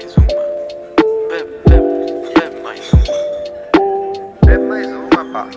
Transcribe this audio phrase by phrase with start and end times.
[0.00, 0.26] mais uma.
[1.28, 1.82] Bebe, bebe,
[2.34, 3.02] bebe mais uma.
[4.46, 5.50] Bebe mais uma, pá.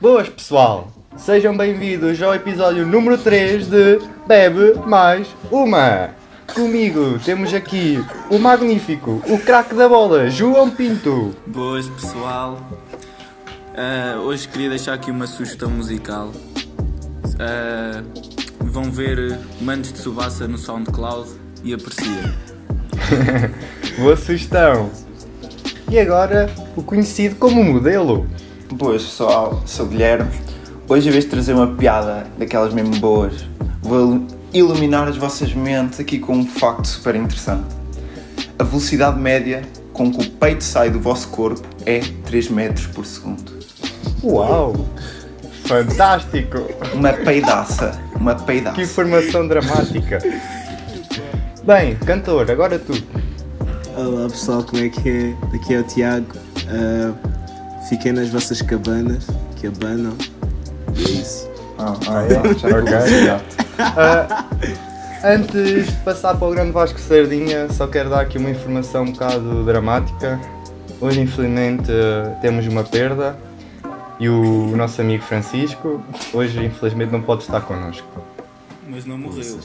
[0.00, 6.10] Boas pessoal, sejam bem-vindos ao episódio número 3 de Bebe Mais Uma.
[6.54, 11.34] Comigo temos aqui o magnífico, o craque da bola, João Pinto.
[11.46, 12.58] Boas pessoal,
[13.74, 16.30] Ah, hoje queria deixar aqui uma sugestão musical.
[17.40, 18.02] Ah,
[18.72, 21.28] vão ver Manos de Subassa no SoundCloud
[21.62, 22.16] e apreciem.
[23.98, 24.90] Boa sugestão.
[25.90, 28.26] E agora, o conhecido como modelo.
[28.72, 30.30] Boas pessoal, sou o Guilherme.
[30.88, 33.44] Hoje, em vez de trazer uma piada daquelas mesmo boas,
[33.82, 37.66] vou ilu- iluminar as vossas mentes aqui com um facto super interessante.
[38.58, 43.04] A velocidade média com que o peito sai do vosso corpo é 3 metros por
[43.04, 43.52] segundo.
[44.24, 44.74] Uau!
[45.72, 46.68] Fantástico!
[46.92, 48.82] Uma peidaça, uma Que peidaça.
[48.82, 50.18] informação dramática.
[51.64, 52.92] Bem, cantor, agora tu.
[53.96, 55.34] Olá pessoal, como é que é?
[55.50, 56.26] Daqui é o Tiago.
[56.68, 57.14] Ah,
[57.88, 60.12] fiquem nas vossas cabanas, que abanam.
[60.94, 61.48] É isso.
[61.78, 63.40] Ah, ah, é, já.
[63.96, 64.44] Ah,
[65.24, 69.12] antes de passar para o grande Vasco Sardinha, só quero dar aqui uma informação um
[69.12, 70.38] bocado dramática.
[71.00, 71.90] Hoje, infelizmente,
[72.42, 73.34] temos uma perda
[74.22, 76.00] e o nosso amigo Francisco,
[76.32, 78.06] hoje, infelizmente, não pode estar connosco.
[78.86, 79.58] Mas não morreu.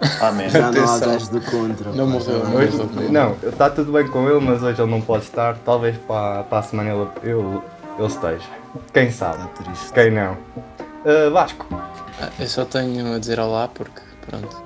[0.00, 0.48] Ah.
[0.48, 1.90] Já não há gajos do contra.
[1.90, 5.58] Não morreu, Hoje, não, está tudo bem com ele, mas hoje ele não pode estar.
[5.64, 7.60] Talvez para, para a semana ele, ele,
[7.98, 8.46] ele esteja.
[8.94, 9.42] Quem sabe?
[9.42, 9.92] Está triste.
[9.92, 10.38] Quem não?
[11.04, 11.66] Ah, Vasco,
[12.20, 14.62] Ah, Eu só tenho a dizer olá porque, pronto.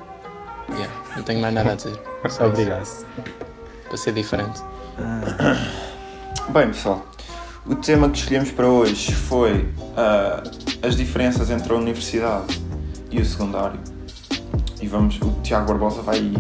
[0.69, 1.99] Yeah, não tenho mais nada a dizer.
[2.29, 2.87] Só obrigado.
[3.89, 4.61] Para ser diferente.
[6.51, 7.05] Bem, pessoal,
[7.67, 10.43] o tema que escolhemos para hoje foi ah,
[10.83, 12.61] as diferenças entre a universidade
[13.11, 13.81] e o secundário.
[14.81, 16.33] E vamos, o Tiago Barbosa vai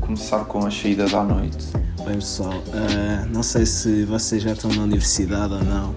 [0.00, 1.66] começar com as saídas à noite.
[2.04, 5.94] Bem pessoal, ah, não sei se vocês já estão na universidade ou não,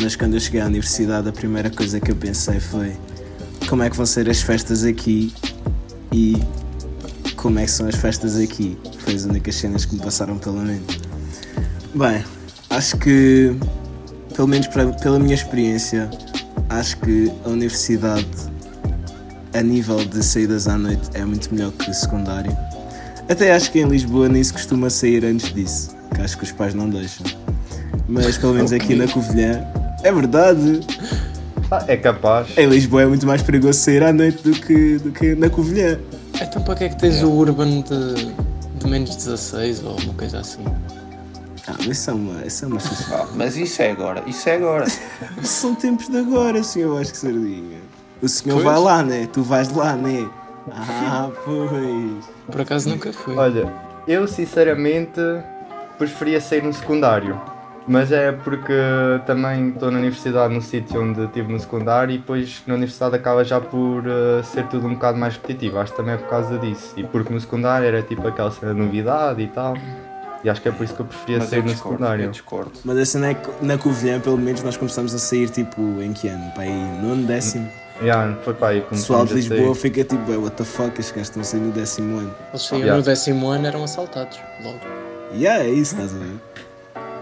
[0.00, 2.96] mas quando eu cheguei à universidade a primeira coisa que eu pensei foi
[3.68, 5.32] como é que vão ser as festas aqui
[6.12, 6.36] e
[7.36, 8.78] como é que são as festas aqui.
[8.98, 11.00] Foi as únicas cenas que me passaram pela mente.
[11.94, 12.24] Bem,
[12.70, 13.54] acho que,
[14.32, 16.08] pelo menos pra- pela minha experiência,
[16.68, 18.26] acho que a universidade
[19.54, 22.56] a nível de saídas à noite é muito melhor que o secundário.
[23.28, 26.52] Até acho que em Lisboa nem se costuma sair antes disso, que acho que os
[26.52, 27.26] pais não deixam.
[28.08, 29.64] Mas pelo menos aqui na Covilhã,
[30.02, 30.80] é verdade.
[31.70, 32.48] Ah, é capaz.
[32.58, 35.98] Em Lisboa é muito mais perigoso sair à noite do que, do que na Covilhã.
[36.40, 38.32] Então para que é que tens o Urban de,
[38.78, 40.64] de menos 16 ou uma coisa assim?
[41.66, 43.14] Ah, mas isso é uma, isso é uma chufa.
[43.16, 44.86] Ah, mas isso é agora, isso é agora.
[45.42, 47.78] São tempos de agora, senhor Vasco Sardinha.
[48.20, 48.64] O senhor Pois.
[48.64, 49.28] vai lá, né?
[49.32, 50.28] Tu vais lá, né?
[50.70, 52.24] Ah, pois.
[52.50, 53.36] Por acaso nunca fui.
[53.36, 53.72] Olha,
[54.06, 55.20] eu sinceramente
[55.98, 57.40] preferia sair no secundário.
[57.86, 58.72] Mas é porque
[59.26, 63.42] também estou na universidade no sítio onde estive no secundário e depois na universidade acaba
[63.42, 65.78] já por eh, ser tudo um bocado mais repetitivo.
[65.78, 66.94] Acho que também é por causa disso.
[66.96, 69.74] E porque no secundário era tipo aquela cena de novidade e tal.
[70.44, 71.98] E acho que é por isso que eu preferia Mas sair eu no discordo, eu
[72.08, 72.30] secundário.
[72.30, 72.72] discordo.
[72.84, 76.12] Mas a cena é que na Covilhã, pelo menos, nós começamos a sair tipo em
[76.12, 76.50] que ano?
[76.52, 77.68] Para aí, nono, décimo.
[78.02, 79.74] Yeah, foi para aí O pessoal de Lisboa sair.
[79.76, 82.34] fica tipo, "Ué, what the fuck, estes gajos estão a sair no décimo ano.
[82.50, 82.98] Eles saíam Yeah.
[82.98, 84.40] no décimo ano eram assaltados.
[84.64, 84.80] Logo.
[85.32, 86.34] E yeah, é isso, estás a ver?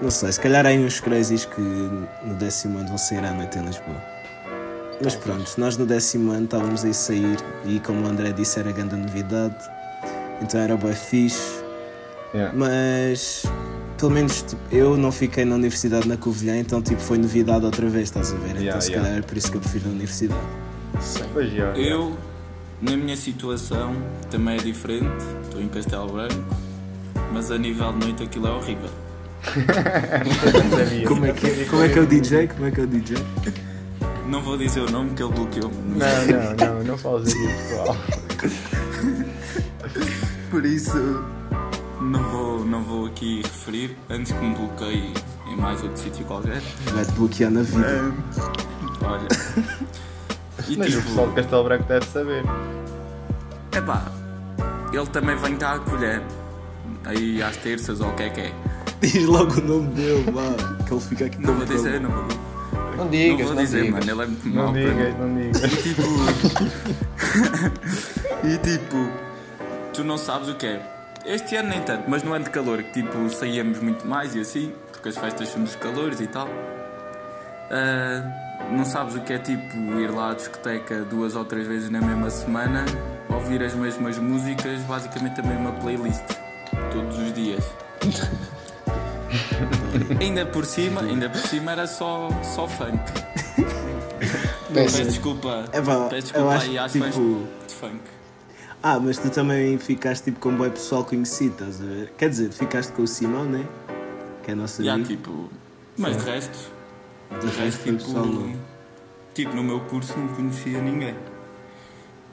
[0.00, 3.32] Não sei, se calhar há aí uns crazies que no décimo ano vão sair à
[3.32, 3.96] noite em Lisboa.
[5.04, 8.72] Mas pronto, nós no décimo ano estávamos a sair e como o André disse era
[8.72, 9.54] grande novidade,
[10.40, 11.59] então era bem fixe.
[12.34, 12.56] Yeah.
[12.56, 13.44] Mas
[14.00, 17.86] pelo menos tipo, eu não fiquei na universidade na Covilhã, então tipo foi novidade outra
[17.88, 18.50] vez, estás a ver?
[18.50, 19.06] Então Yeah, se yeah.
[19.06, 20.40] calhar é por isso que eu prefiro a universidade.
[21.00, 21.24] Sim.
[21.32, 21.96] Pois, yeah, yeah.
[21.96, 22.16] Eu,
[22.80, 23.94] na minha situação,
[24.30, 25.24] também é diferente.
[25.44, 26.56] Estou em Castelo Branco,
[27.32, 28.90] mas a nível de noite aquilo é horrível.
[31.06, 32.48] Como é que é, como é, que é o DJ?
[32.48, 33.16] Como é que é o DJ?
[34.28, 35.72] Não vou dizer o nome que ele bloqueou.
[35.72, 37.96] Não, não, não, não fales isso, pessoal.
[40.50, 41.24] Por isso,
[42.70, 45.12] não vou, não vou aqui referir, antes que me bloqueie
[45.46, 46.60] em mais outro sítio qualquer.
[46.92, 47.86] Vai-te bloquear na vida.
[47.86, 48.12] Ahm,
[49.04, 49.28] olha.
[50.68, 52.44] E Mas o pessoal de Castelo Branco deve saber.
[53.76, 54.04] epá,
[54.92, 56.22] ele também vem cá a colher.
[57.04, 58.52] Aí às terças ou o que é que é.
[59.00, 60.84] Diz logo o nome dele, vá.
[60.84, 62.24] Que ele fica aqui Não vou dizer, não vou,
[62.96, 64.06] Não não digas, vou não, dizer, digas.
[64.06, 64.12] mano.
[64.12, 64.90] Ele é muito Não mau para mim.
[64.90, 65.62] digas, não digas.
[65.64, 66.02] E tipo.
[68.46, 69.08] e tipo.
[69.94, 70.99] Tu não sabes o que é.
[71.32, 74.40] Este ano nem tanto, mas no ano de calor, que tipo saíamos muito mais e
[74.40, 76.48] assim, porque as festas são dos calores e tal.
[77.70, 81.88] Ah, não sabes o que é tipo ir lá à discoteca duas ou três vezes
[81.88, 82.84] na mesma semana
[83.28, 86.24] ouvir as mesmas músicas, basicamente a mesma playlist,
[86.90, 87.64] todos os dias.
[90.20, 92.98] ainda por cima, ainda por cima era só, só funk.
[94.74, 98.00] Peço desculpa, É pá, peço eu desculpa acho aí às que, fãs tipo- de funk.
[98.82, 102.12] Ah, mas tu também ficaste tipo com um bom pessoal conhecido, estás a ver?
[102.16, 103.66] Quer dizer, ficaste com o Simão, né?
[104.42, 105.08] Que é nosso Já, amigo.
[105.08, 105.50] tipo,
[105.98, 106.70] mas de resto,
[107.30, 108.26] De de resto, tipo, pessoal
[109.34, 111.14] tipo, no meu curso não conhecia ninguém.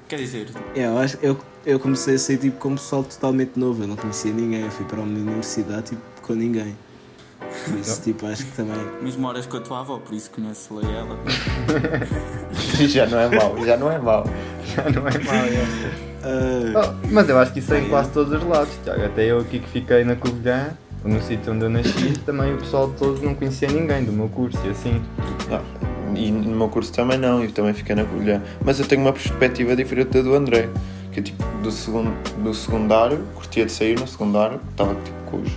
[0.08, 3.60] Quer dizer, É, eu, acho, eu, eu comecei a sair tipo com um pessoal totalmente
[3.60, 6.78] novo, eu não conhecia ninguém, eu fui para uma universidade tipo com ninguém.
[7.66, 8.76] Por isso, tipo, acho que também.
[9.02, 11.18] mas moras com a tua avó, por isso conheço-la ela.
[12.88, 14.24] já não é mau, já não é mau.
[14.76, 16.08] Já não é mau, é.
[16.24, 19.04] Ah, Oh, mas eu acho que isso é em quase todos os lados, Tiago.
[19.06, 20.72] Até eu aqui que fiquei na Covilhã,
[21.04, 24.60] no sítio onde eu nasci, também o pessoal todo não conhecia ninguém do meu curso
[24.66, 25.02] e assim.
[25.50, 25.62] Não,
[26.16, 28.42] E no meu curso também não, eu também fiquei na colher.
[28.64, 30.70] Mas eu tenho uma perspectiva diferente da do André.
[31.14, 32.12] Que é tipo, do, segundo,
[32.44, 35.52] do secundário, curtia de sair no secundário, estava tipo os,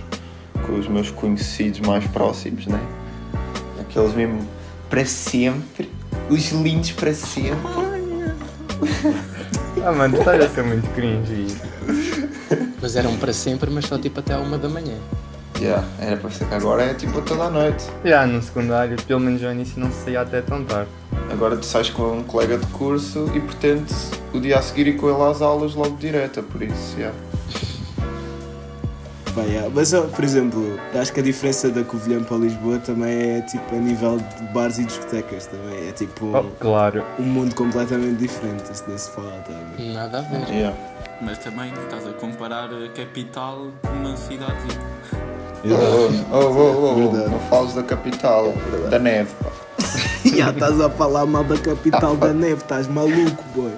[0.61, 2.79] com os meus conhecidos mais próximos, né?
[3.79, 4.39] Aqueles mesmo
[4.89, 5.89] para sempre,
[6.29, 7.91] os lindos para sempre.
[9.83, 11.55] Ah mano, tu estás a ser muito cringe.
[12.81, 14.95] Mas eram para sempre, mas só tipo até à uma da manhã.
[15.59, 17.85] Yeah, era para ser que agora é tipo toda a noite.
[18.03, 20.89] Já, no secundário, pelo menos ao início não se saía até tão tarde.
[21.31, 24.97] Agora tu sais com um colega de curso e pretendes o dia a seguir ir
[24.97, 27.15] com ele às aulas logo direta, por isso, yeah.
[29.31, 29.69] Pá, yeah.
[29.73, 33.75] Mas, ó, por exemplo, acho que a diferença da Covilhã para Lisboa também é tipo
[33.75, 35.87] a nível de bares e discotecas também.
[35.89, 37.03] É tipo Oh, claro.
[37.19, 39.93] um mundo completamente diferente, nem se fala, a ver?
[39.93, 40.47] Nada a ver.
[40.49, 40.77] Yeah.
[41.21, 44.51] Mas também estás a comparar a capital com uma cidade.
[45.63, 48.53] Oh, oh, oh, oh, oh, não fales da capital,
[48.89, 49.51] da neve, pá.
[50.35, 53.71] Já estás a falar mal da capital da neve, estás maluco, boy.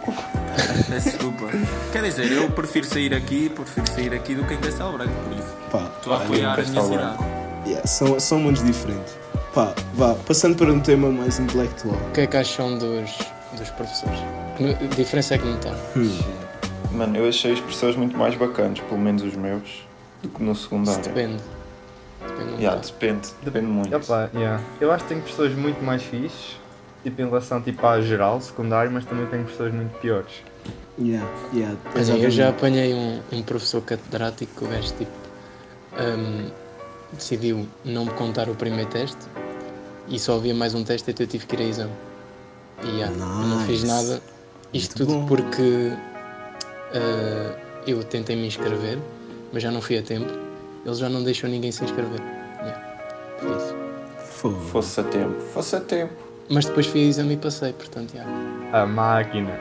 [0.90, 1.48] Desculpa.
[1.92, 5.38] Quer dizer, eu prefiro sair aqui, prefiro sair aqui do que em Castelo Branco, por
[5.38, 5.56] isso.
[5.72, 7.18] Pá, Estou a apoiar a minha cidade.
[7.66, 9.18] yeah, são, são mundos diferentes.
[9.54, 11.96] Pá, vá, passando para um tema mais intelectual.
[11.96, 13.12] O que é que acham dos,
[13.58, 14.20] dos professores?
[14.58, 15.72] Que diferença é que não está.
[16.92, 19.88] Mano, eu achei as pessoas muito mais bacanas, pelo menos os meus,
[20.22, 21.02] do que no Isso secundário.
[21.04, 21.42] depende.
[22.22, 23.96] Depende Yeah, depende, depende muito.
[23.96, 24.62] Opa, yeah.
[24.80, 26.58] Eu acho que tenho pessoas muito mais fixes,
[27.04, 30.32] tipo em relação tipo, à geral, secundário, mas também tenho pessoas muito piores.
[31.00, 35.12] Yeah, yeah, Mas eu já apanhei um, um professor catedrático que o gajo tipo
[35.94, 36.50] hum,
[37.12, 39.18] decidiu não me contar o primeiro teste
[40.08, 41.92] e só havia mais um teste então eu tive que ir a exame.
[42.84, 43.88] E yeah, eu não fiz Nice.
[43.88, 44.22] nada.
[44.74, 45.26] Isto Muito tudo bom.
[45.28, 45.94] porque
[46.94, 47.56] ah,
[47.88, 49.00] eu tentei me inscrever,
[49.52, 50.32] mas já não fui a tempo.
[50.86, 52.20] Ele já não deixou ninguém se inscrever.
[52.62, 52.80] Yeah,
[53.40, 53.76] por isso.
[54.72, 56.14] Fosse a tempo, fosse a tempo.
[56.50, 58.32] Mas depois fui a exame e passei, portanto, yeah.
[58.74, 59.52] A máquina.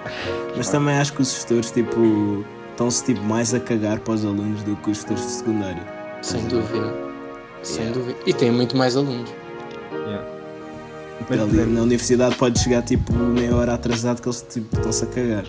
[0.56, 4.62] Mas também acho que os gestores, tipo, estão-se tipo, mais a cagar para os alunos
[4.62, 5.82] do que os gestores de secundário.
[6.22, 6.92] sem dúvida.
[7.62, 7.98] Sem Yeah.
[8.00, 8.18] dúvida.
[8.26, 9.30] E tem muito mais alunos.
[9.92, 10.24] Yeah.
[11.28, 15.06] Mas, Ali na universidade pode chegar tipo meia hora atrasado que eles tipo, estão-se a
[15.06, 15.44] cagar.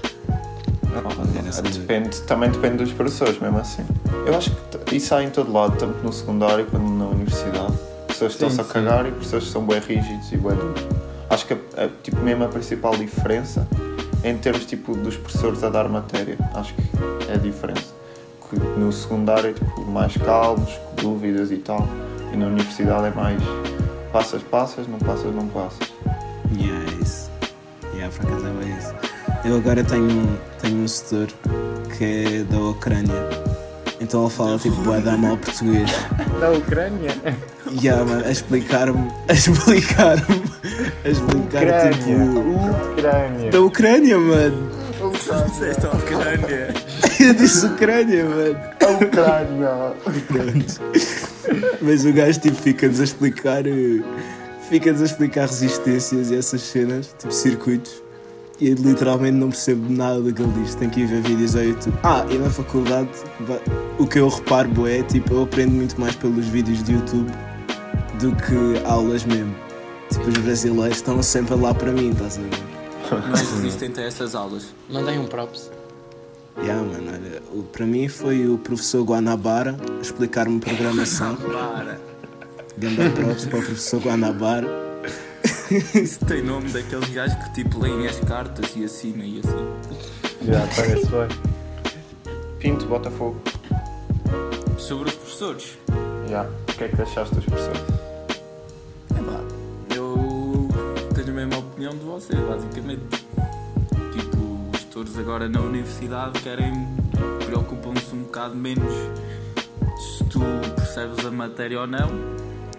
[1.51, 1.81] Só dizer.
[1.81, 3.83] Depende, também depende dos professores, mesmo assim.
[4.27, 4.51] Eu acho
[4.85, 7.73] que isso há em todo lado, tanto no secundário quanto na universidade.
[8.07, 10.83] Pessoas estão-se a cagar e pessoas que são bem rígidos e bem duros.
[11.33, 13.67] Acho que a, a- tipo, mesmo a principal diferença
[14.23, 16.37] é em termos tipo, dos professores a dar matéria.
[16.53, 16.81] Acho que
[17.29, 17.93] é a diferença.
[18.49, 21.87] Que no secundário é tipo, mais calmos, com dúvidas e tal.
[22.31, 23.41] E na universidade é mais
[24.11, 25.91] passas, passas, não passas, não passas.
[26.55, 27.31] Yeah, é isso.
[27.95, 28.93] Yeah, por acaso é bem isso.
[29.45, 31.27] Eu agora tenho, um- tenho um setor
[31.97, 33.29] que é da Ucrânia.
[33.99, 35.89] Então ele fala tipo, vai dar mal português.
[36.39, 37.11] Da Ucrânia?
[37.81, 40.43] Yeah, mano, a explicar-me, a explicar-me,
[41.03, 41.91] a explicar Ucrânia.
[41.93, 42.39] tipo.
[42.91, 43.51] Ucrânia.
[43.51, 44.69] Da Ucrânia, mano.
[45.47, 46.73] Disseste a Ucrânia.
[47.19, 48.55] Eu disse Ucrânia, mano.
[48.81, 50.65] A Ucrânia.
[51.81, 53.65] Mas o gajo tipo fica-nos a explicar.
[53.65, 54.01] eh,
[54.69, 58.01] Fica-nos a explicar resistências e essas cenas, tipo circuitos.
[58.61, 60.75] E eu literalmente não percebo nada do que ele diz.
[60.75, 61.97] Tenho que ir ver vídeos ao YouTube.
[62.03, 63.09] Ah, e na faculdade,
[63.99, 67.31] o que eu reparo, é tipo, eu aprendo muito mais pelos vídeos de YouTube
[68.19, 69.55] do que aulas mesmo.
[70.11, 72.49] Tipo, os brasileiros estão sempre lá para mim, estás a ver?
[73.29, 74.73] Mas resistente a essas aulas.
[74.89, 75.71] Mandei um props.
[76.59, 81.35] Yeah, mano, olha, o- para mim foi o professor Guanabara a explicar-me programação.
[81.41, 81.99] Para.
[82.77, 84.67] Ganda props para o professor Guanabara.
[85.95, 90.45] Isso tem nome daqueles gajos que tipo leem as cartas e assinam e assim.
[90.45, 91.27] Já, parece bem.
[92.59, 93.41] Pinto, Botafogo.
[94.77, 95.77] Sobre os professores.
[96.33, 96.41] Já.
[96.41, 97.79] O que é que achaste professores?
[99.11, 99.39] Epá,
[99.95, 100.67] eu
[101.13, 103.03] tenho a mesma opinião de vocês, basicamente.
[104.11, 106.73] Tipo, os tutores agora na universidade querem,
[107.45, 108.91] preocupam-se um bocado menos
[109.99, 110.39] se tu
[110.75, 112.09] percebes a matéria ou não.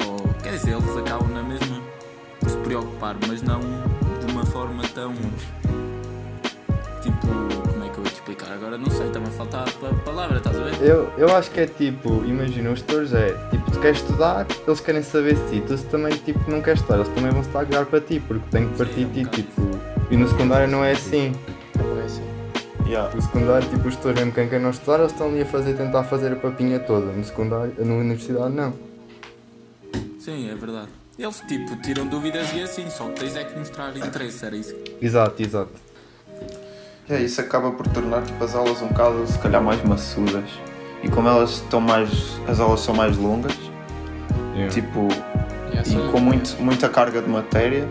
[0.05, 1.81] Ou, quer dizer, eles acabam na mesma
[2.41, 5.15] por se preocupar, mas não de uma forma tão.
[7.01, 7.63] Tipo,
[8.64, 10.88] Agora não sei, está-me a faltar a palavra, estás a ver?
[10.88, 14.80] Eu, eu acho que é tipo, imagina, os tutores é tipo, tu queres estudar, eles
[14.80, 17.61] querem saber de ti, tu se também tipo, não queres estudar, eles também vão estar
[17.61, 19.62] a guiar para ti, porque têm que partir é um de ti, bocado tipo,
[20.11, 21.35] e no secundário não é assim.
[21.76, 22.23] Não é assim.
[22.87, 23.14] Yeah.
[23.14, 25.76] No secundário, tipo, os tutores mesmo quem quer não estudar, eles estão ali a fazer,
[25.76, 27.12] tentar fazer a papinha toda.
[27.12, 28.73] No secundário, na universidade não.
[30.18, 30.88] Sim, é verdade.
[31.18, 34.75] Eles tipo tiram dúvidas e assim, só que tens é que mostrar interesse, era isso.
[35.02, 35.94] Exato, exato.
[37.09, 40.45] É, isso acaba por tornar tipo, as aulas um bocado, se calhar, mais maçudas.
[41.03, 42.39] E como elas estão mais.
[42.49, 43.55] as aulas são mais longas,
[44.55, 44.73] Yeah.
[44.73, 45.09] tipo,
[45.73, 47.89] E assim, e com muito, muita carga de matéria,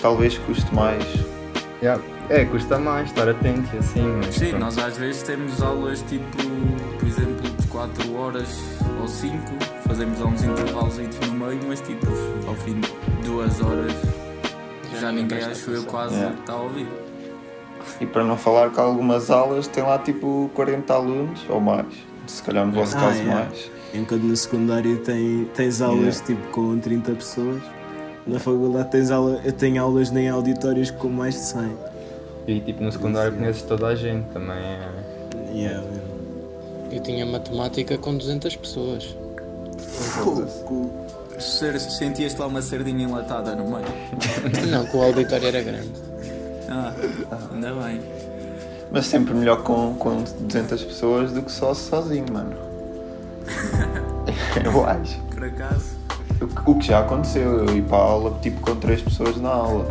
[0.00, 1.04] talvez custe mais.
[1.82, 2.02] Yeah.
[2.30, 4.64] É, custa mais estar atento e assim, mas Sim, pronto.
[4.64, 6.24] nós às vezes temos aulas tipo,
[6.98, 8.48] por exemplo, de 4 horas
[9.00, 9.36] ou 5,
[9.86, 12.06] fazemos uns intervalos no meio, mas tipo,
[12.48, 12.90] ao fim de
[13.28, 13.92] 2 horas
[15.00, 16.34] já ninguém acho eu quase Yeah.
[16.40, 16.88] está a ouvir.
[18.00, 21.86] E para não falar que algumas aulas têm lá tipo 40 alunos ou mais.
[22.26, 23.44] Se calhar no vosso Ah, caso yeah.
[23.44, 23.70] mais.
[23.94, 27.62] Enquanto no secundário tem, tens aulas tipo com 30 pessoas,
[28.26, 31.70] na faculdade tens aula, eu tenho aulas em auditórios com mais de 100.
[32.48, 34.56] E tipo, no secundário conheces toda a gente também.
[34.58, 34.88] É...
[35.54, 35.82] Yeah,
[36.90, 39.16] eu tinha matemática com 200 pessoas.
[41.38, 43.86] Sentias-te lá uma sardinha enlatada no meio.
[44.70, 45.92] Não, que o auditório era grande.
[46.68, 46.92] Ah,
[47.52, 48.00] ainda bem.
[48.90, 52.52] Mas sempre melhor com, com 200 pessoas do que só sozinho, mano.
[54.64, 55.18] Eu acho.
[55.34, 55.96] Por acaso.
[56.40, 59.36] O que- O que já aconteceu, eu ir para a aula tipo com 3 pessoas
[59.40, 59.86] na aula.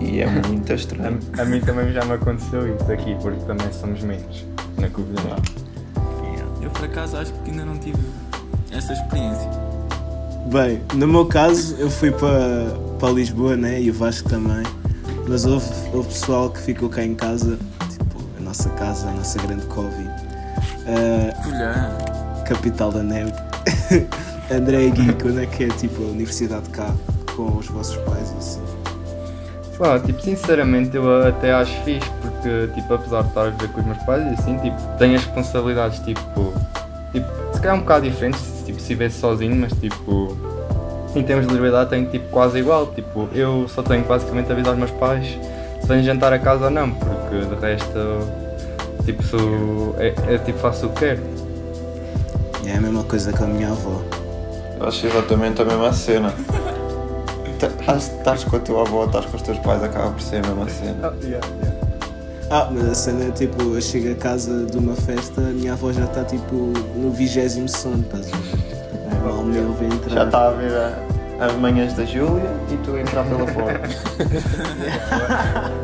[0.00, 1.18] E é muito estranho.
[1.38, 4.44] A, a mim também já me aconteceu isso aqui, porque também somos menos
[4.78, 5.36] na Covilhã.
[6.60, 7.98] Eu por acaso acho que ainda não tive
[8.72, 9.48] essa experiência.
[10.52, 14.62] Bem, no meu caso eu fui para, para Lisboa né, e o Vasco também,
[15.28, 17.58] mas houve, houve pessoal que ficou cá em casa,
[17.90, 20.08] tipo a nossa casa, a nossa grande Covid,
[20.86, 23.32] Ah, Olha, capital da neve.
[24.50, 26.94] André e Gui, quando é que é tipo a universidade cá
[27.34, 28.60] com os vossos pais e assim?
[29.76, 33.80] Pá, tipo, sinceramente eu até acho fixe, porque tipo, apesar de estar a viver com
[33.80, 36.54] os meus pais e assim, tipo, tenho as responsabilidades, tipo,
[37.12, 40.34] tipo, se calhar um bocado diferentes, tipo, se estivesse sozinho, mas tipo,
[41.18, 44.78] em termos de liberdade tenho tipo quase igual, tipo, eu só tenho basicamente avisar os
[44.78, 45.26] meus pais
[45.80, 48.28] se vêm jantar a casa ou não, porque de resto,
[49.04, 51.22] tipo, sou, é, é tipo, faço o que quero.
[52.64, 54.02] E é a mesma coisa que a minha avó.
[54.78, 56.34] Eu acho exatamente a mesma cena.
[57.88, 60.68] Estás com a tua avó, estás com os teus pais, acaba por ser a mesma
[60.68, 61.14] cena.
[62.50, 65.72] Ah, mas a cena é tipo, eu chego a casa de uma festa, a minha
[65.72, 66.54] avó já está tipo
[66.94, 68.65] no vigésimo sono, estás a ver?
[69.26, 70.10] Mal me ouve entrar.
[70.14, 73.88] Já está a ver a- as manhãs da Júlia e tu a entrar pela porta.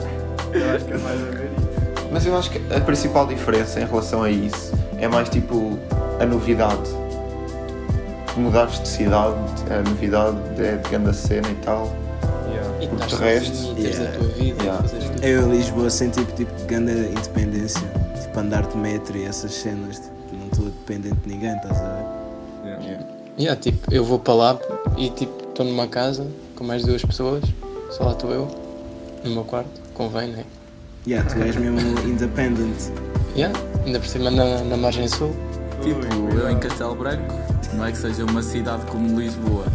[0.53, 2.09] Eu acho que é mais a ver isso.
[2.13, 5.79] Mas eu acho que a principal diferença em relação a isso é mais tipo
[6.21, 6.91] a novidade.
[8.37, 9.35] Mudares de cidade,
[9.71, 11.91] a novidade é de grande cena e tal.
[12.81, 14.87] E Porque estás de resto, e yeah, a tua vida yeah.
[15.23, 15.31] e.
[15.31, 17.87] Eu em Lisboa senti tipo grande independência,
[18.21, 21.85] tipo andar de metro e essas cenas, tipo, não estou dependente de ninguém, estás a
[21.85, 22.05] ver?
[22.65, 22.85] Yeah.
[22.85, 23.05] Yeah,
[23.61, 24.59] tipo, eu vou para lá
[24.97, 27.43] e tipo, estou numa casa com mais duas pessoas,
[27.91, 28.49] só lá estou eu,
[29.25, 30.45] no meu quarto, convém, né?
[31.07, 32.93] Yeah, tu és mesmo independent.
[33.35, 35.35] Yeah, ainda por cima na, na margem sul.
[35.83, 36.01] tipo,
[36.35, 37.35] eu em Castelo Branco,
[37.75, 39.67] não é que seja uma cidade como Lisboa,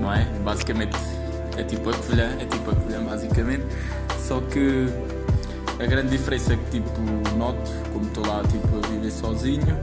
[0.00, 0.24] não é?
[0.44, 0.96] Basicamente
[1.56, 3.64] é tipo a Covilhã, é tipo a Covilhã basicamente,
[4.26, 4.86] só que
[5.78, 7.00] a grande diferença que tipo
[7.36, 9.78] noto, como estou lá tipo a viver sozinho,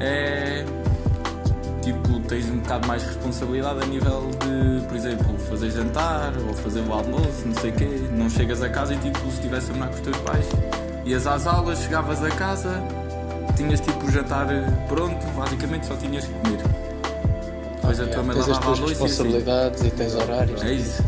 [0.00, 0.64] é
[1.92, 6.80] tipo tens um bocado mais responsabilidade a nível de, por exemplo, fazer jantar ou fazer
[6.80, 9.74] o almoço, não sei o quê, não chegas a casa e tipo se estivesse a
[9.74, 10.46] morar com os teus pais,
[11.04, 12.82] ias às aulas, chegavas a casa,
[13.56, 14.46] tinhas tipo o jantar
[14.88, 16.58] pronto, basicamente só tinhas que comer.
[17.76, 19.02] Depois a tua mãe lavava a louça e assim.
[19.04, 20.62] responsabilidades e tens horários.
[20.62, 21.02] É isso.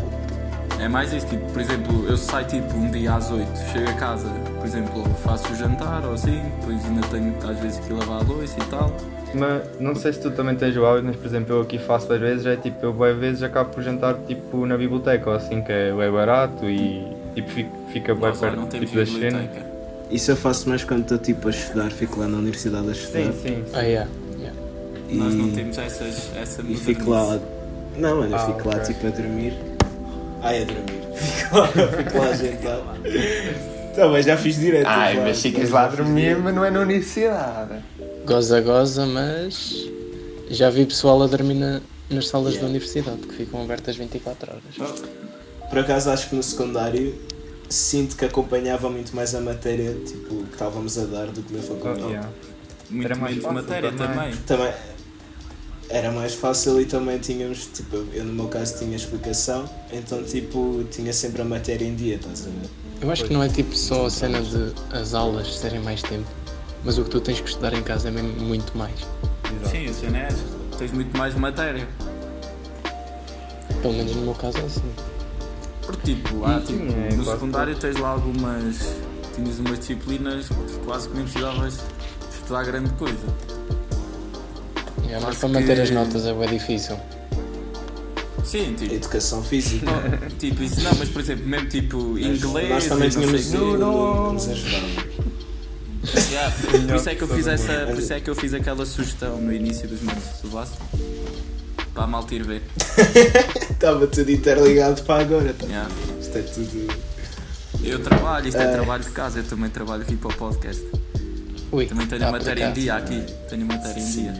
[0.79, 3.93] É mais isso, tipo, por exemplo, eu saio tipo um dia às 8, chego a
[3.93, 8.21] casa, por exemplo, faço o jantar ou assim, depois ainda tenho às vezes que lavar
[8.21, 8.91] a louça e tal.
[9.33, 12.11] Mas não sei se tu também tens o hábito, mas por exemplo eu aqui faço
[12.11, 15.61] às vezes, é tipo, eu às vezes acabo por jantar tipo na biblioteca ou assim,
[15.61, 19.49] que é bem barato e tipo fica, fica bem lá perto tipo, das cenas.
[20.09, 23.31] Isso eu faço mais quando estou tipo a estudar, fico lá na universidade a estudar.
[23.31, 23.63] Sim, sim.
[23.73, 24.09] Ah, yeah.
[24.37, 24.59] yeah.
[25.07, 27.39] E, Nós não temos essas, essa e fico lá.
[27.97, 28.93] Não, mano, eu Ah, fico lá ok.
[28.93, 29.53] tipo a dormir.
[30.43, 31.01] Ai, a dormir.
[31.21, 32.81] Fico lá, fico lá a jantar.
[33.95, 34.87] Também já fiz direto.
[34.87, 37.75] Ai, mas ficas lá a dormir, mas não é na universidade.
[38.25, 39.87] Goza, goza, mas
[40.49, 44.93] já vi pessoal a dormir na- nas salas da universidade que ficam abertas 24 horas.
[45.69, 47.15] Por acaso acho que no secundário
[47.69, 51.59] sinto que acompanhava muito mais a matéria tipo, que estávamos a dar do que na
[51.59, 52.01] Oh, faculdade.
[52.07, 52.29] yeah.
[52.89, 54.07] Muito Era mais menos fácil matéria também.
[54.07, 54.33] também.
[54.45, 54.73] Também
[55.89, 60.85] era mais fácil e também tínhamos, tipo, eu no meu caso tinha explicação, então tipo,
[60.91, 62.69] tinha sempre a matéria em dia, estás a ver?
[63.01, 66.27] Eu acho que não é tipo só a cena de as aulas serem mais tempo,
[66.83, 68.95] mas o que tu tens que estudar em casa é mesmo muito mais.
[69.69, 70.43] Sim, a cena é essa.
[70.77, 71.87] Tens muito mais matéria.
[73.81, 74.81] Pelo menos no meu caso é assim.
[75.85, 78.95] Porque tipo, há, Sim, tipo é no secundário tens lá algumas.
[79.35, 81.79] Tinhas umas disciplinas que quase que nem precisavas
[82.33, 83.17] estudar grande coisa.
[85.09, 86.97] É, mas para manter que- as notas é bem difícil.
[88.43, 88.93] Sim, tipo.
[88.93, 89.85] Educação física.
[90.39, 92.69] tipo isso não, mas por exemplo, mesmo tipo inglês.
[92.69, 95.10] Nós também não tínhamos aluno que nos ajudava.
[96.31, 96.51] Yeah,
[96.87, 97.85] por isso é que eu fiz essa.
[97.85, 100.73] Por isso é que eu fiz aquela sugestão no início dos meus subaço.
[101.93, 102.63] Para a malta ir ver.
[103.69, 105.65] Estava tudo interligado para agora, tá?
[105.65, 105.89] Yeah.
[106.19, 106.87] Isto é tudo.
[107.83, 108.71] Eu trabalho, isto é É.
[108.71, 110.83] trabalho de casa, eu também trabalho aqui para o podcast.
[111.71, 113.23] Ui, Também tenho a ah, matéria em dia aqui.
[113.49, 114.33] Tenho a matéria em dia.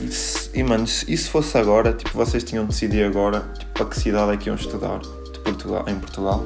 [0.00, 3.40] E, se- e mano, se- e se fosse agora, tipo, vocês tinham de decidir agora,
[3.58, 6.44] tipo, para que cidade é que iam estudar de Portugal, em Portugal?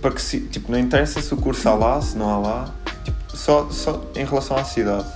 [0.00, 2.74] Para que, tipo, não interessa se o curso há lá, se não há lá,
[3.36, 5.06] só, só em relação à cidade.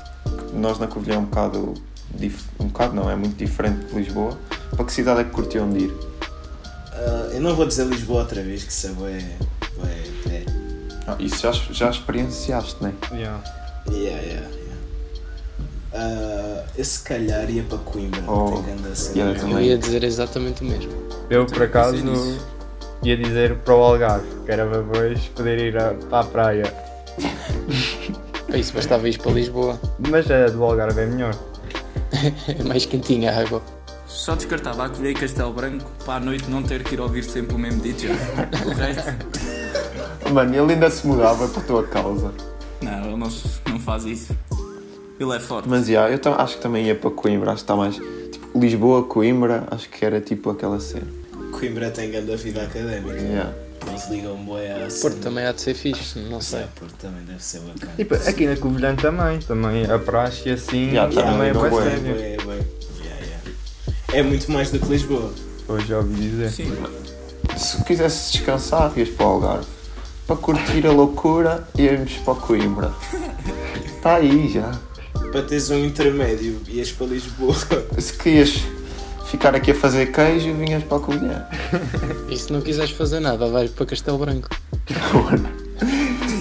[0.53, 1.75] Nós na Covilhã é um bocado,
[2.15, 4.39] dif- um bocado não, é muito diferente de Lisboa.
[4.77, 5.95] Para que cidade é que curtiam de ir?
[6.93, 8.91] Ah, eu não vou dizer Lisboa outra vez, que isso é.
[8.91, 9.37] bué-
[10.31, 10.45] é.
[11.07, 12.93] Ah, isso já, já experienciaste, né?
[13.13, 13.43] Yeah.
[13.89, 14.77] Yeah, yeah, yeah.
[15.93, 19.17] Ah, eu se calhar ia para Coimbra, Oh, não cena.
[19.17, 19.67] yeah, Eu também.
[19.69, 20.93] ia dizer exatamente o mesmo.
[21.29, 21.97] Eu, por acaso,
[23.03, 26.90] ia dizer para o Algarve, que era para depois poder ir a- para a praia.
[28.47, 29.81] Para isso bastava ir para Lisboa.
[30.09, 31.35] Mas a do Algarve é melhor.
[32.49, 33.63] É mais quentinha a água.
[34.07, 37.55] Só descartava a colher Castelo Branco para à noite não ter que ir ouvir sempre
[37.55, 38.11] o mesmo DJ.
[38.11, 39.15] O resto.
[40.35, 42.35] Mano, ele ainda se mudava por tua causa.
[42.83, 43.29] Não, ele não,
[43.69, 44.37] não faz isso.
[45.19, 45.69] Ele é forte.
[45.69, 47.95] Mas yeah, eu acho que também ia para Coimbra, acho que está mais.
[47.95, 51.07] Tipo, Lisboa, Coimbra, acho que era tipo aquela cena.
[51.53, 53.17] Coimbra tem grande vida académica.
[53.17, 53.55] Yeah.
[53.91, 55.03] Eles ligam bué à cena.
[55.03, 56.61] Porto também há de ser fixe, não sei.
[56.61, 57.93] Yeah, Porto também deve ser bacana.
[57.97, 61.53] Tipo, aqui na Covilhã também, também a praxe e assim, Já, tá, também é.
[61.53, 62.59] Bué, bué.
[63.03, 63.43] Yeah, yeah.
[64.13, 65.33] É muito mais do que Lisboa.
[65.69, 66.51] Hoje já ouvi dizer.
[66.51, 66.73] Sim,
[67.57, 69.67] Se quisesse descansar, ias para o Algarve.
[70.27, 72.93] Para curtir a loucura, íamos para Coimbra.
[73.97, 74.79] Está aí já.
[75.33, 77.55] Para teres um intermédio, ias para Lisboa.
[77.99, 78.63] Se querias
[79.31, 81.47] ficar aqui a fazer queijo, vinhas para a Covilhã.
[82.29, 84.49] E se não quiseres fazer nada, vais para Castelo Branco.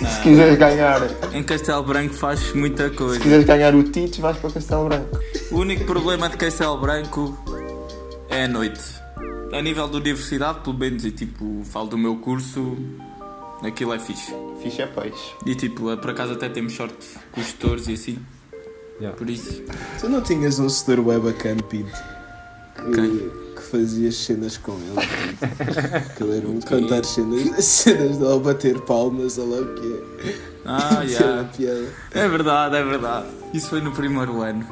[0.09, 1.01] Se quiseres ganhar,
[1.33, 3.19] em Castelo Branco faz muita se coisa.
[3.19, 5.19] quiseres ganhar o Tito, vais para Castelo Branco.
[5.51, 7.37] O único problema de Castelo Branco
[8.27, 8.81] é a noite.
[9.53, 12.75] A nível da universidade, pelo menos, e tipo, falo do meu curso,
[13.63, 14.33] aquilo é fixe.
[14.61, 15.33] Ficha é peixe.
[15.45, 18.19] E tipo, por acaso até temos sorte com os gestores e assim.
[18.99, 19.17] Yeah.
[19.17, 19.63] Por isso.
[19.99, 21.33] Tu não tinhas um setor web
[21.69, 22.18] Pinto?
[22.85, 23.31] Que, Quem?
[23.55, 24.95] que fazias cenas com ele.
[24.95, 26.15] Pinto.
[26.15, 29.93] Que ele era um cantar cenas, cenas de ao bater palmas, ou lá o que
[29.93, 30.35] é.
[30.65, 31.91] Ah, é yeah.
[32.11, 33.27] É verdade, é verdade.
[33.53, 34.65] Isso foi no primeiro ano.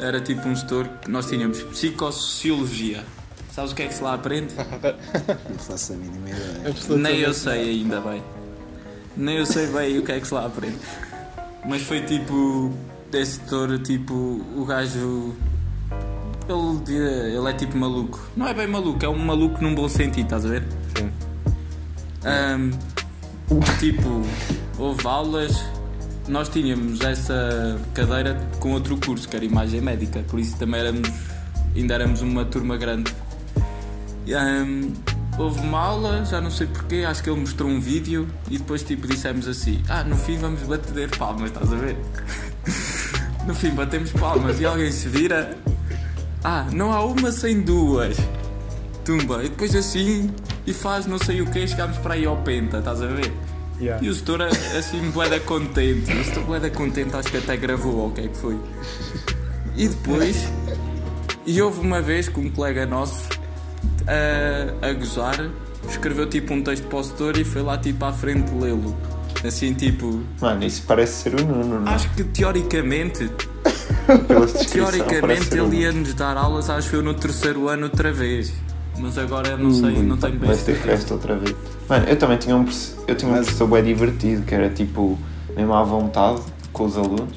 [0.00, 3.04] Era tipo um setor que nós tínhamos psicossociologia.
[3.52, 4.54] Sabes o que é que se lá aprende?
[5.48, 6.98] Não faço a mínima ideia.
[6.98, 8.22] Nem eu sei ainda bem.
[9.14, 10.78] Nem eu sei bem o que é que se lá aprende.
[11.66, 12.72] Mas foi tipo.
[13.10, 14.14] Desse setor, tipo.
[14.56, 15.34] O gajo.
[16.48, 18.20] Ele, ele é tipo maluco.
[18.36, 20.64] Não é bem maluco, é um maluco num bom sentido, estás a ver?
[20.96, 21.10] Sim.
[22.24, 22.70] Ahm,
[23.78, 24.22] tipo,
[24.78, 25.64] houve aulas.
[26.28, 31.10] Nós tínhamos essa cadeira com outro curso, que era imagem médica, por isso também éramos,
[31.74, 33.12] ainda éramos uma turma grande.
[34.28, 34.92] Ahm,
[35.38, 38.82] houve uma aula, já não sei porquê, acho que ele mostrou um vídeo e depois
[38.82, 41.96] tipo dissemos assim, ah, no fim vamos bater palmas, estás a ver?
[43.46, 45.56] no fim batemos palmas e alguém se vira,
[46.44, 48.16] ah, não há uma sem duas.
[49.04, 50.30] Tumba, e depois assim,
[50.66, 53.32] e faz não sei o que, chegámos para aí ao penta, estás a ver?
[53.80, 54.04] Yeah.
[54.04, 58.08] E o setor assim, boeda contente, o setor boeda contente, acho que até gravou, ou
[58.08, 58.56] o que é que foi?
[59.76, 60.48] E depois,
[61.44, 63.28] e houve uma vez que um colega nosso,
[64.06, 65.50] a, a gozar,
[65.88, 68.96] escreveu tipo um texto para o setor e foi lá tipo à frente lê-lo.
[69.44, 71.92] Assim, tipo, Mano, isso parece ser o Nuno, não?
[71.92, 73.28] acho que teoricamente,
[74.70, 78.52] teoricamente ele ia-nos dar aulas, acho eu, no terceiro ano outra vez.
[78.98, 81.56] Mas agora eu não sei, não tenho bem Vai ter festa outra vez.
[81.88, 82.64] Mano, eu também tinha um,
[83.06, 85.18] eu tinha um professor bem divertido, que era tipo,
[85.56, 86.40] mesmo à vontade,
[86.72, 87.36] com os alunos,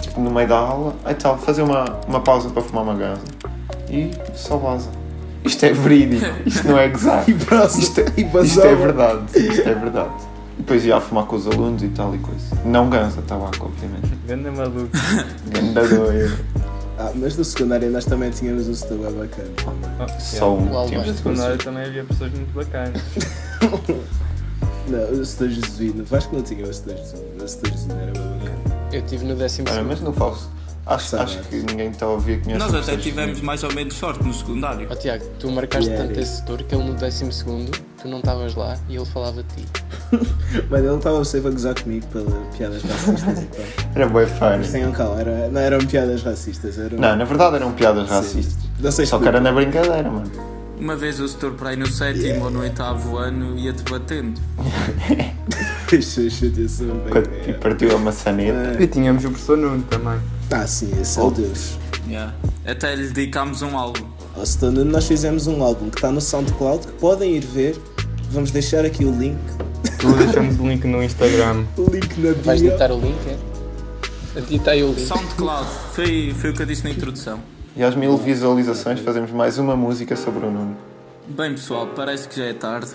[0.00, 3.22] tipo, no meio da aula, aí tal, fazer uma, uma pausa para fumar uma gaza.
[3.88, 4.90] E só vaza.
[5.44, 7.24] Isto é verídico, isto não é gozar.
[7.28, 10.31] E Isto é, e isto é verdade, isto é verdade.
[10.62, 12.54] E depois ia a fumar com os alunos e tal e coisa.
[12.64, 14.14] Não gansa tabaco, obviamente.
[14.28, 14.90] Ganda maluco.
[15.50, 16.38] Ganda doido.
[16.96, 19.48] Ah, mas no secundário nós também tínhamos um setor bacana.
[19.56, 20.20] também.
[20.20, 20.72] Só um.
[20.72, 23.02] Lá tínhamos No secundário também havia pessoas muito bacanas.
[24.86, 26.04] Não, o setor jesuíno.
[26.04, 27.44] Vasco que não tinha o setor jesuíno.
[27.44, 28.88] O setor jesuíno era bacana.
[28.92, 29.86] Eu tive no décimo segundo.
[29.88, 30.48] mas não faço.
[30.86, 33.46] Acho, acho que ninguém está a ouvir conhece Nós até tivemos Jesuíno.
[33.46, 34.86] mais ou menos sorte no secundário.
[34.90, 36.22] Ó Tiago, tu marcaste Yeah, tanto yeah.
[36.22, 37.70] esse setor que ele no décimo segundo,
[38.00, 39.68] tu não estavas lá e ele falava de ti.
[40.70, 43.64] Mano, ele estava sempre a gozar comigo pela piadas racistas e tal.
[43.94, 44.72] Era bem Mas funny.
[44.72, 46.98] tenham calma, era, não eram piadas racistas, eram.
[46.98, 48.14] Não, na verdade eram piadas Sim.
[48.14, 48.56] racistas.
[48.78, 50.30] Não sei Só que era na brincadeira, mano.
[50.78, 54.40] Uma vez o setor para aí no sétimo ou no oitavo ano ia-te batendo.
[57.46, 58.82] E partiu a maçaneta.
[58.82, 60.18] E tínhamos o professor Nuno também.
[60.50, 61.78] Ah, sim, esse é o Deus.
[62.08, 62.34] Yeah.
[62.66, 64.06] Até lhe dedicámos um álbum.
[64.34, 67.76] Ao Stone, nós fizemos um álbum que está no SoundCloud que podem ir ver.
[68.30, 69.38] Vamos deixar aqui o link.
[70.02, 71.64] Tu deixamos o link no Instagram.
[71.78, 72.72] O link na Vais bio.
[72.72, 74.40] ditar o link, é?
[74.40, 75.00] Dita aí o link.
[75.00, 77.38] SoundCloud, foi, foi o que eu disse na introdução.
[77.76, 80.76] E às mil visualizações fazemos mais uma música sobre o Nuno.
[81.28, 82.90] Bem pessoal, parece que já é tarde.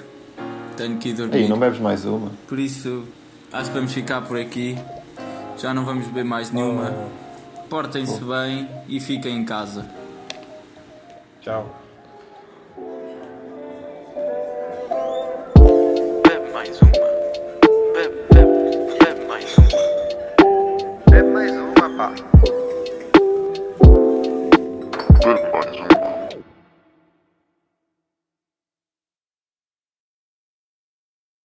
[0.76, 1.38] Tenho que ir dormir.
[1.38, 2.30] Aí, não bebes mais uma?
[2.46, 3.06] Por isso,
[3.54, 4.78] acho que vamos ficar por aqui.
[5.58, 6.94] Já não vamos beber mais nenhuma.
[7.70, 9.86] Portem-se bem e fiquem em casa.
[11.40, 11.74] Tchau.
[21.38, 22.67] mais uma, pá.